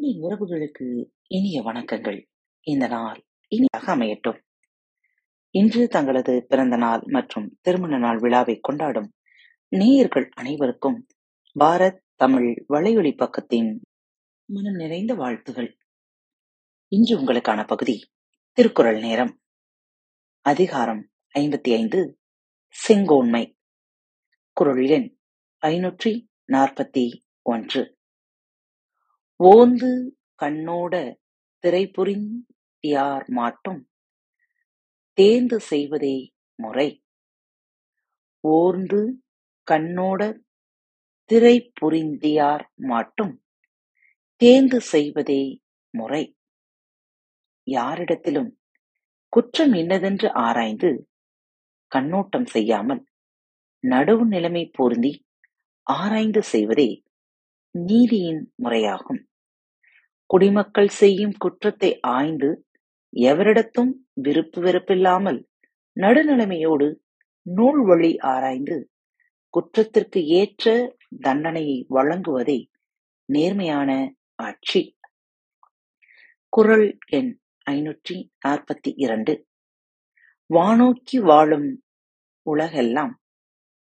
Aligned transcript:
அன்பின் 0.00 0.22
உறவுகளுக்கு 0.22 1.10
இனிய 1.26 1.62
வணக்கங்கள். 1.62 2.26
இந்த 2.60 2.86
நாள் 2.86 3.24
இனியாக 3.48 3.96
அமையட்டும். 3.96 4.40
இன்று 5.50 5.88
தங்களது 5.88 6.44
பிறந்த 6.48 6.76
நாள் 6.76 7.02
மற்றும் 7.06 7.58
திருமண 7.60 7.98
நாள் 7.98 8.18
விழாவை 8.18 8.58
கொண்டாடும் 8.60 9.12
நேயர்கள் 9.68 10.28
அனைவருக்கும் 10.34 11.06
பாரத் 11.60 11.98
தமிழ் 12.14 12.64
வலையொலி 12.68 13.12
பக்கத்தின் 13.16 13.78
மனம் 14.44 14.74
நிறைந்த 14.74 15.14
வாழ்த்துகள். 15.14 15.76
இன்று 16.88 17.18
உங்களுக்கான 17.18 17.66
பகுதி 17.66 18.12
திருக்குறள் 18.52 19.00
நேரம். 19.00 19.40
அதிகாரம் 20.40 21.10
ஐம்பத்தி 21.38 21.74
ஐந்து 21.74 22.18
செங்கோன்மை. 22.88 23.56
குரல் 24.52 24.86
எண் 24.86 25.18
ஐநூற்றி 25.66 26.26
நாற்பத்தி 26.52 27.22
ஒன்று. 27.42 27.99
ஓந்து 29.42 30.18
கண்ணோட 30.42 31.16
திரைபுரிந் 31.62 32.26
மாட்டும். 33.26 33.88
தேந்து 35.20 35.56
செய்வதே 35.56 36.32
முறை. 36.54 37.04
ஓர்ந்து 38.40 39.22
கண்ணோட 39.70 40.40
திரை 41.24 41.72
புரிந்தியார் 41.80 42.64
மாட்டும். 42.74 43.34
தேர்ந்து 44.36 44.80
செய்வதே 44.80 45.62
முறை. 45.90 46.36
யாரிடத்திலும் 47.70 48.52
குற்றம் 49.28 49.72
இன்னதென்று 49.72 50.32
ஆராய்ந்து 50.32 51.08
கண்ணோட்டம் 51.86 52.46
செய்யாமல் 52.46 53.04
நடுவு 53.88 54.26
நிலைமை 54.26 54.70
பொருந்தி 54.72 55.26
ஆராய்ந்து 55.82 56.42
செய்வதே 56.42 57.04
நீதியின் 57.70 58.52
முறையாகும். 58.62 59.28
குடிமக்கள் 60.30 60.90
செய்யும் 61.00 61.34
குற்றத்தை 61.38 61.90
ஆய்ந்து 62.00 62.50
எவரிடத்தும் 63.12 63.92
விருப்பு 64.22 64.58
வெறுப்பில்லாமல் 64.62 65.40
நடுநிலைமையோடு 65.96 66.88
நூல் 67.46 67.80
வழி 67.86 68.12
ஆராய்ந்து 68.32 68.76
குற்றத்திற்கு 69.54 70.20
ஏற்ற 70.40 70.74
தண்டனையை 71.20 71.78
வழங்குவதே 71.88 72.58
நேர்மையான 73.28 73.90
ஆட்சி. 74.38 74.82
குரல் 76.52 76.88
எண் 77.18 77.32
ஐநூற்றி 77.66 78.16
நாற்பத்தி 78.46 78.90
இரண்டு. 78.96 79.34
வானோக்கி 80.50 81.18
வாழும் 81.20 81.68
உலகெல்லாம் 82.46 83.12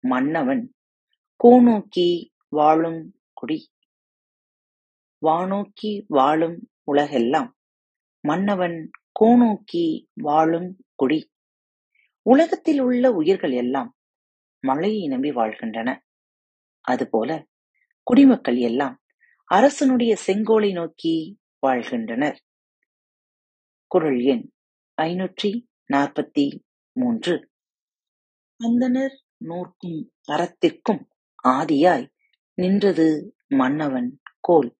மன்னவன் 0.03 0.63
கூநோக்கி 1.39 2.07
வாழும் 2.49 3.01
குடி. 3.33 3.59
வானோக்கி 5.25 6.03
வாழும் 6.07 6.69
உலகெல்லாம் 6.83 7.57
மன்னவன் 8.19 8.89
கோநோக்கி 9.19 10.05
வாழும் 10.13 10.83
குடி. 10.95 11.31
உலகத்தில் 12.21 12.79
உள்ள 12.79 13.11
உயிர்கள் 13.11 13.51
எல்லாம் 13.51 13.95
மழையை 14.59 15.07
நம்பி 15.07 15.31
வாழ்கின்றன. 15.31 16.05
அதுபோல 16.81 17.47
குடிமக்கள் 18.03 18.57
எல்லாம் 18.57 19.01
அரசனுடைய 19.43 20.17
செங்கோலை 20.27 20.71
நோக்கி 20.71 21.39
வாழ்கின்றனர். 21.59 22.41
குரல் 23.87 24.19
எண் 24.19 24.51
ஐநூற்றி 25.01 25.67
நாற்பத்தி 25.93 26.59
மூன்று. 26.91 27.49
அந்தனர் 28.63 29.15
நூற்கும் 29.37 30.11
அறத்திற்கும் 30.27 31.05
ஆதியாய் 31.43 32.09
நின்றது 32.53 33.35
மன்னவன் 33.47 34.19
கோல். 34.39 34.76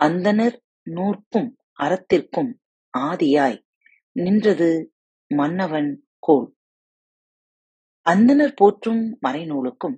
அந்தனர் 0.00 0.56
நூற்கும் 0.86 1.50
அறத்திற்கும் 1.82 2.50
ஆதியாய் 2.94 3.58
நின்றது 4.16 4.70
மன்னவன் 5.30 5.90
கோல் 6.18 6.48
அந்தனர் 8.06 8.54
போற்றும் 8.56 9.02
மறைநூலுக்கும் 9.22 9.96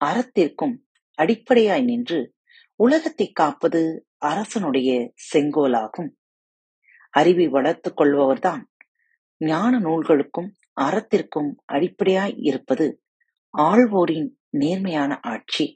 அறத்திற்கும் 0.00 0.76
அடிப்படையாய் 1.18 1.84
நின்று 1.84 2.20
உலகத்தை 2.80 3.26
காப்பது 3.32 3.80
அரசனுடைய 4.18 4.90
செங்கோலாகும். 5.32 6.10
அறிவை 7.14 7.46
வளர்த்துக் 7.48 7.98
கொள்பவர்தான் 8.00 8.62
ஞான 9.40 9.72
நூல்களுக்கும் 9.78 10.50
அறத்திற்கும் 10.80 11.50
அடிப்படையாய் 11.72 12.36
இருப்பது 12.38 12.86
ஆழ்வோரின் 13.54 14.28
நேர்மையான 14.50 15.20
ஆட்சி. 15.22 15.66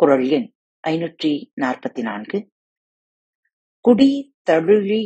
குரல் 0.00 0.26
எண் 0.28 0.48
ஐநூற்றி 0.88 1.52
நாற்பத்தி 1.60 2.00
நான்கு 2.00 2.38
குடி 3.84 4.34
தழுழி 4.50 5.02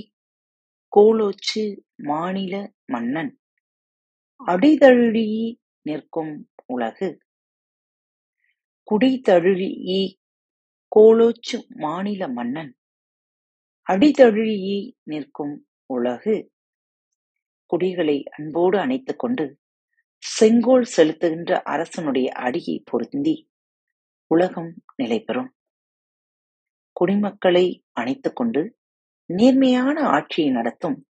கோலோச்சு 0.96 1.80
மாநில 1.96 2.72
மன்னன். 2.84 3.40
அடிதழுழி 4.46 5.56
நிற்கும் 5.82 6.50
உலகு. 6.66 7.18
குடி 8.82 9.20
தழுழி 9.28 10.18
கோலோச்சு 10.96 11.68
மாநில 11.68 12.28
மன்னன். 12.28 12.78
அடிதழுழி 13.88 14.92
நிற்கும் 15.02 15.66
உலகு. 15.86 16.50
குடிகளை 17.66 18.22
அன்போடு 18.30 18.78
அணைத்துக் 18.78 19.18
கொண்டு 19.18 19.58
செங்கோல் 20.16 20.86
செலுத்துகின்ற 20.96 21.52
அரசனுடைய 21.62 22.32
அடியை 22.32 22.82
பொருந்தி 22.84 23.36
உலகம் 24.26 24.72
நிலை 24.96 25.20
பெறும் 25.20 25.50
குடிமக்களை 27.00 27.84
அணைத்துக் 27.92 28.36
கொண்டு 28.36 28.78
நேர்மையான 29.26 30.02
ஆட்சியை 30.02 30.50
நடத்தும் 30.50 31.06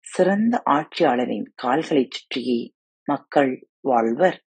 சிறந்த 0.00 0.62
ஆட்சியாளரின் 0.64 1.52
கால்களைச் 1.62 2.10
சுற்றியே 2.10 2.72
மக்கள் 3.04 3.68
வாழ்வர். 3.80 4.44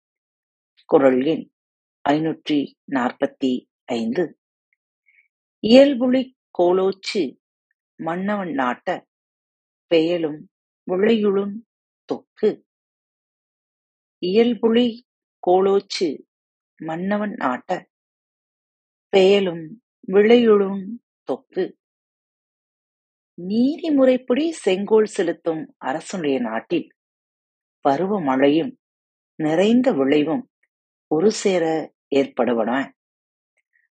குரல் 0.85 1.25
எண் 1.25 1.51
ஐநூற்றி 2.09 2.75
நாற்பத்தி 2.93 3.67
ஐந்து. 3.85 4.39
இயல்புளி 5.59 6.37
கோலோச்சு 6.59 7.37
மன்னவன் 7.97 8.49
நாட்ட 8.49 9.07
பெயலும் 9.87 10.51
விளையுளும் 10.91 11.55
தொக்கு. 12.13 12.63
இயல்புளி 14.19 15.07
கோலோச்சு 15.47 16.23
மன்னவன் 16.77 17.31
நாட்ட 17.31 17.87
பெயலும் 19.09 19.82
விளையுளும் 20.09 20.83
தொக்கு 21.29 21.65
நீதிமுறைப்படி 23.39 24.45
செங்கோல் 24.65 25.05
செலுத்தும் 25.05 25.63
அரசனுடைய 25.79 26.39
நாட்டில் 26.41 26.89
பருவமழையும் 27.85 28.73
நிறைந்த 29.39 29.93
விளைவும் 29.93 30.43
ஒரு 31.11 31.31
சேர 31.33 31.65
ஏற்படுவன. 32.17 32.71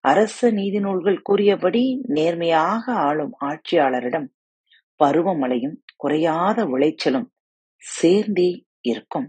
அரச 0.03 0.49
நீதி 0.51 0.79
நூல்கள் 0.79 1.21
கூறியபடி 1.21 1.83
நேர்மையாக 2.07 2.93
ஆளும் 3.07 3.33
ஆட்சியாளரிடம் 3.39 4.27
பருவமழையும் 4.99 5.77
குறையாத 5.95 6.65
விளைச்சலும் 6.65 7.27
சேர்ந்தே 7.83 8.49
இருக்கும். 8.81 9.27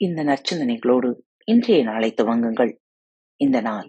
இந்த 0.00 0.20
நற்சிந்தனைகளோடு 0.24 1.10
இன்றைய 1.44 1.82
நாளை 1.84 2.10
துவங்குங்கள். 2.16 2.72
இந்த 3.40 3.60
நாள் 3.60 3.88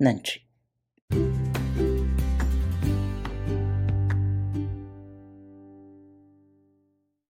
நன்றி 0.00 0.38